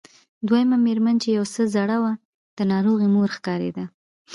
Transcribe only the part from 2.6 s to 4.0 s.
ناروغې مور ښکارېده.